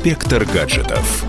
Инспектор 0.00 0.46
гаджетов. 0.46 1.26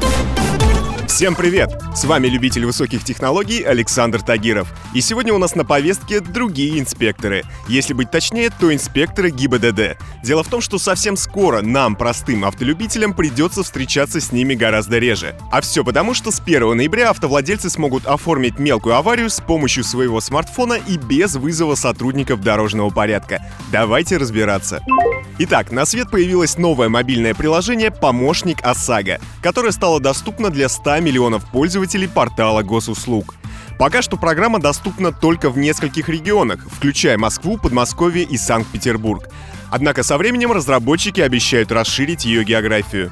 Всем 1.05 1.35
привет! 1.35 1.77
С 1.93 2.05
вами 2.05 2.27
любитель 2.27 2.65
высоких 2.65 3.03
технологий 3.03 3.61
Александр 3.63 4.21
Тагиров. 4.21 4.73
И 4.95 5.01
сегодня 5.01 5.33
у 5.33 5.37
нас 5.37 5.55
на 5.55 5.65
повестке 5.65 6.21
другие 6.21 6.79
инспекторы. 6.79 7.43
Если 7.67 7.93
быть 7.93 8.11
точнее, 8.11 8.49
то 8.49 8.73
инспекторы 8.73 9.29
ГИБДД. 9.29 9.97
Дело 10.23 10.43
в 10.43 10.47
том, 10.47 10.61
что 10.61 10.79
совсем 10.79 11.17
скоро 11.17 11.61
нам, 11.61 11.97
простым 11.97 12.45
автолюбителям, 12.45 13.13
придется 13.13 13.61
встречаться 13.63 14.21
с 14.21 14.31
ними 14.31 14.53
гораздо 14.53 14.99
реже. 14.99 15.35
А 15.51 15.59
все 15.59 15.83
потому, 15.83 16.13
что 16.13 16.31
с 16.31 16.39
1 16.39 16.77
ноября 16.77 17.09
автовладельцы 17.09 17.69
смогут 17.69 18.07
оформить 18.07 18.57
мелкую 18.57 18.95
аварию 18.95 19.29
с 19.29 19.41
помощью 19.41 19.83
своего 19.83 20.21
смартфона 20.21 20.75
и 20.75 20.95
без 20.95 21.35
вызова 21.35 21.75
сотрудников 21.75 22.39
дорожного 22.39 22.89
порядка. 22.89 23.45
Давайте 23.69 24.15
разбираться. 24.15 24.79
Итак, 25.39 25.71
на 25.71 25.85
свет 25.85 26.11
появилось 26.11 26.57
новое 26.57 26.89
мобильное 26.89 27.33
приложение 27.33 27.89
«Помощник 27.89 28.63
ОСАГО», 28.63 29.19
которое 29.41 29.71
стало 29.71 29.99
доступно 29.99 30.49
для 30.49 30.69
100 30.69 30.99
миллионов 30.99 31.49
пользователей 31.51 32.07
портала 32.07 32.61
госуслуг. 32.61 33.35
Пока 33.79 34.03
что 34.03 34.17
программа 34.17 34.59
доступна 34.59 35.11
только 35.11 35.49
в 35.49 35.57
нескольких 35.57 36.07
регионах, 36.09 36.67
включая 36.69 37.17
Москву, 37.17 37.57
Подмосковье 37.57 38.23
и 38.23 38.37
Санкт-Петербург. 38.37 39.27
Однако 39.71 40.03
со 40.03 40.17
временем 40.17 40.51
разработчики 40.51 41.21
обещают 41.21 41.71
расширить 41.71 42.25
ее 42.25 42.43
географию. 42.43 43.11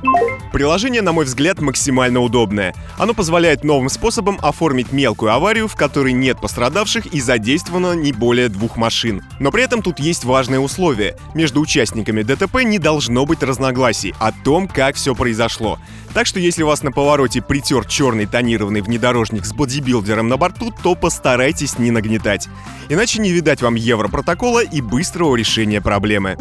Приложение, 0.52 1.04
на 1.04 1.12
мой 1.12 1.26
взгляд, 1.26 1.62
максимально 1.62 2.22
удобное. 2.22 2.74
Оно 2.98 3.14
позволяет 3.14 3.64
новым 3.64 3.88
способом 3.88 4.40
оформить 4.42 4.92
мелкую 4.92 5.32
аварию, 5.32 5.68
в 5.68 5.76
которой 5.76 6.12
нет 6.12 6.42
пострадавших 6.42 7.06
и 7.08 7.22
задействовано 7.22 7.94
не 7.94 8.12
более 8.12 8.50
двух 8.50 8.76
машин. 8.76 9.22
Но 9.40 9.52
при 9.52 9.64
этом 9.64 9.84
тут 9.84 10.00
есть 10.00 10.26
важное 10.26 10.60
условие. 10.60 11.16
Между 11.36 11.62
участниками 11.62 12.24
ДТП 12.24 12.64
не 12.64 12.80
должно 12.80 13.26
быть 13.26 13.44
разногласий 13.44 14.16
о 14.20 14.32
том, 14.32 14.68
как 14.68 14.96
все 14.96 15.14
произошло. 15.14 15.78
Так 16.14 16.26
что 16.26 16.40
если 16.40 16.64
вас 16.64 16.82
на 16.82 16.92
повороте 16.92 17.42
притер 17.42 17.86
черный 17.86 18.26
тонированный 18.26 18.82
внедорожник 18.82 19.46
с 19.46 19.54
бодибилдером 19.54 20.28
на 20.28 20.38
борту, 20.38 20.74
то 20.84 20.96
постарайтесь 20.96 21.78
не 21.78 21.92
нагнетать. 21.92 22.48
Иначе 22.90 23.22
не 23.22 23.32
видать 23.32 23.62
вам 23.62 23.76
европротокола 23.76 24.64
и 24.64 24.82
быстрого 24.82 25.36
решения 25.36 25.80
проблемы. 25.80 26.36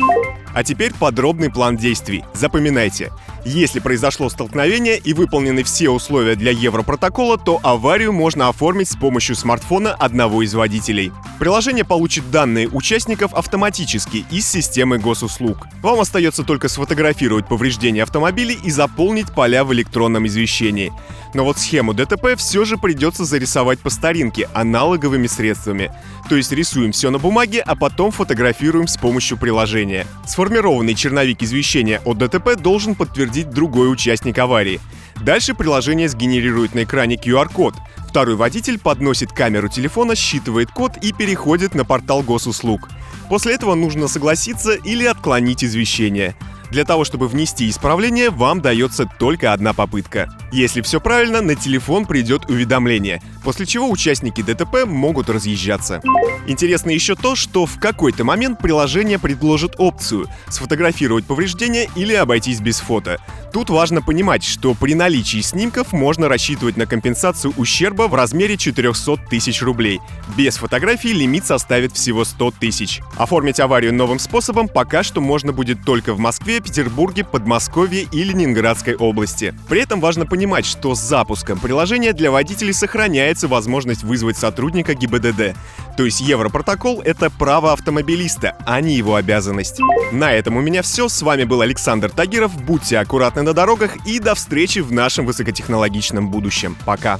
А 0.54 0.64
теперь 0.64 0.92
подробный 0.94 1.50
план 1.50 1.76
действий. 1.76 2.24
Запоминайте. 2.34 3.10
Если 3.44 3.80
произошло 3.80 4.28
столкновение 4.28 4.98
и 4.98 5.12
выполнены 5.14 5.62
все 5.62 5.90
условия 5.90 6.34
для 6.34 6.50
Европротокола, 6.50 7.38
то 7.38 7.60
аварию 7.62 8.12
можно 8.12 8.48
оформить 8.48 8.90
с 8.90 8.96
помощью 8.96 9.36
смартфона 9.36 9.94
одного 9.94 10.42
из 10.42 10.54
водителей. 10.54 11.12
Приложение 11.38 11.84
получит 11.84 12.30
данные 12.30 12.68
участников 12.68 13.32
автоматически 13.32 14.26
из 14.30 14.46
системы 14.46 14.98
госуслуг. 14.98 15.66
Вам 15.82 16.00
остается 16.00 16.42
только 16.42 16.68
сфотографировать 16.68 17.46
повреждения 17.46 18.02
автомобилей 18.02 18.58
и 18.62 18.70
заполнить 18.70 19.32
поля 19.32 19.64
в 19.64 19.72
электронном 19.72 20.26
извещении. 20.26 20.92
Но 21.34 21.44
вот 21.44 21.58
схему 21.58 21.94
ДТП 21.94 22.36
все 22.36 22.64
же 22.64 22.78
придется 22.78 23.24
зарисовать 23.24 23.78
по 23.80 23.90
старинке, 23.90 24.48
аналоговыми 24.54 25.26
средствами. 25.26 25.92
То 26.28 26.36
есть 26.36 26.52
рисуем 26.52 26.92
все 26.92 27.10
на 27.10 27.18
бумаге, 27.18 27.60
а 27.60 27.76
потом 27.76 28.10
фотографируем 28.10 28.86
с 28.86 28.96
помощью 28.96 29.38
приложения. 29.38 30.06
Сформированный 30.38 30.94
черновик 30.94 31.42
извещения 31.42 32.00
о 32.04 32.14
ДТП 32.14 32.54
должен 32.54 32.94
подтвердить 32.94 33.50
другой 33.50 33.92
участник 33.92 34.38
аварии. 34.38 34.80
Дальше 35.20 35.52
приложение 35.52 36.08
сгенерирует 36.08 36.76
на 36.76 36.84
экране 36.84 37.16
QR-код. 37.16 37.74
Второй 38.08 38.36
водитель 38.36 38.78
подносит 38.78 39.32
камеру 39.32 39.68
телефона, 39.68 40.14
считывает 40.14 40.70
код 40.70 40.92
и 41.02 41.12
переходит 41.12 41.74
на 41.74 41.84
портал 41.84 42.22
госуслуг. 42.22 42.88
После 43.28 43.54
этого 43.54 43.74
нужно 43.74 44.06
согласиться 44.06 44.74
или 44.74 45.06
отклонить 45.06 45.64
извещение. 45.64 46.36
Для 46.70 46.84
того, 46.84 47.04
чтобы 47.04 47.28
внести 47.28 47.68
исправление, 47.68 48.30
вам 48.30 48.60
дается 48.60 49.06
только 49.18 49.52
одна 49.52 49.72
попытка. 49.72 50.28
Если 50.52 50.82
все 50.82 51.00
правильно, 51.00 51.40
на 51.40 51.54
телефон 51.54 52.04
придет 52.04 52.50
уведомление, 52.50 53.22
после 53.42 53.64
чего 53.66 53.90
участники 53.90 54.42
ДТП 54.42 54.84
могут 54.86 55.30
разъезжаться. 55.30 56.02
Интересно 56.46 56.90
еще 56.90 57.14
то, 57.14 57.36
что 57.36 57.66
в 57.66 57.78
какой-то 57.78 58.24
момент 58.24 58.58
приложение 58.58 59.18
предложит 59.18 59.74
опцию 59.78 60.28
сфотографировать 60.48 61.26
повреждения 61.26 61.88
или 61.94 62.14
обойтись 62.14 62.60
без 62.60 62.80
фото. 62.80 63.18
Тут 63.52 63.70
важно 63.70 64.02
понимать, 64.02 64.44
что 64.44 64.74
при 64.74 64.94
наличии 64.94 65.40
снимков 65.40 65.92
можно 65.92 66.28
рассчитывать 66.28 66.76
на 66.76 66.86
компенсацию 66.86 67.54
ущерба 67.56 68.08
в 68.08 68.14
размере 68.14 68.56
400 68.56 69.16
тысяч 69.30 69.62
рублей. 69.62 70.00
Без 70.36 70.56
фотографий 70.56 71.12
лимит 71.12 71.46
составит 71.46 71.94
всего 71.94 72.24
100 72.24 72.50
тысяч. 72.52 73.00
Оформить 73.16 73.60
аварию 73.60 73.94
новым 73.94 74.18
способом 74.18 74.68
пока 74.68 75.02
что 75.02 75.20
можно 75.20 75.52
будет 75.52 75.84
только 75.84 76.12
в 76.14 76.18
Петербурге, 76.60 77.24
Подмосковье 77.24 78.06
и 78.10 78.24
Ленинградской 78.24 78.94
области. 78.94 79.54
При 79.68 79.82
этом 79.82 80.00
важно 80.00 80.26
понимать, 80.26 80.66
что 80.66 80.94
с 80.94 81.00
запуском 81.00 81.58
приложения 81.58 82.12
для 82.12 82.30
водителей 82.30 82.72
сохраняется 82.72 83.48
возможность 83.48 84.02
вызвать 84.02 84.36
сотрудника 84.36 84.94
ГИБДД. 84.94 85.56
То 85.96 86.04
есть 86.04 86.20
Европротокол— 86.20 87.02
это 87.04 87.30
право 87.30 87.72
автомобилиста, 87.72 88.56
а 88.66 88.80
не 88.80 88.94
его 88.94 89.14
обязанность. 89.16 89.80
На 90.12 90.32
этом 90.32 90.56
у 90.56 90.60
меня 90.60 90.82
все. 90.82 91.08
С 91.08 91.22
вами 91.22 91.44
был 91.44 91.60
Александр 91.60 92.10
Тагиров. 92.10 92.60
Будьте 92.62 92.98
аккуратны 92.98 93.42
на 93.42 93.52
дорогах 93.52 93.96
и 94.06 94.18
до 94.18 94.34
встречи 94.34 94.78
в 94.78 94.92
нашем 94.92 95.26
высокотехнологичном 95.26 96.30
будущем. 96.30 96.76
Пока. 96.84 97.18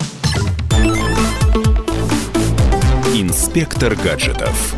Инспектор 3.15 3.97
гаджетов. 3.97 4.75